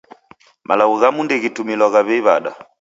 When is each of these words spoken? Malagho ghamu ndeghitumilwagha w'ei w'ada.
Malagho 0.67 0.95
ghamu 1.01 1.21
ndeghitumilwagha 1.23 1.99
w'ei 2.07 2.23
w'ada. 2.25 2.51